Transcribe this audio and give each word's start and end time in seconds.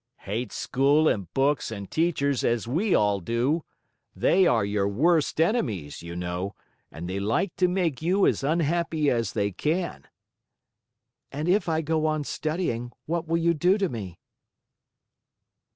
"Hate 0.21 0.51
school 0.51 1.07
and 1.07 1.31
books 1.35 1.69
and 1.69 1.91
teachers, 1.91 2.43
as 2.43 2.67
we 2.67 2.95
all 2.95 3.19
do. 3.19 3.63
They 4.15 4.47
are 4.47 4.65
your 4.65 4.87
worst 4.87 5.39
enemies, 5.39 6.01
you 6.01 6.15
know, 6.15 6.55
and 6.91 7.07
they 7.07 7.19
like 7.19 7.55
to 7.57 7.67
make 7.67 8.01
you 8.01 8.25
as 8.25 8.43
unhappy 8.43 9.11
as 9.11 9.33
they 9.33 9.51
can." 9.51 10.07
"And 11.31 11.47
if 11.47 11.69
I 11.69 11.81
go 11.81 12.07
on 12.07 12.23
studying, 12.23 12.91
what 13.05 13.27
will 13.27 13.37
you 13.37 13.53
do 13.53 13.77
to 13.77 13.89
me?" 13.89 14.17